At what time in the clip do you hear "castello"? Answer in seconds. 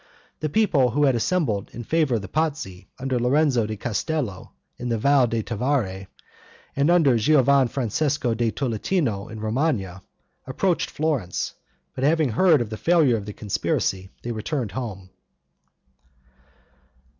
3.77-4.51